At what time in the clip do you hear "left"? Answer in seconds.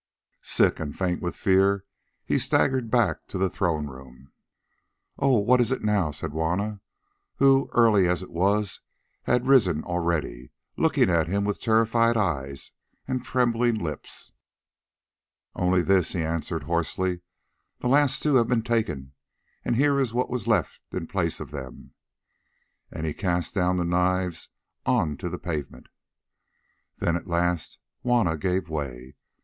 20.47-20.81